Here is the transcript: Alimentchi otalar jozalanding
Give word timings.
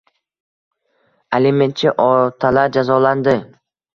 Alimentchi 1.39 1.91
otalar 2.07 2.75
jozalanding 2.79 3.45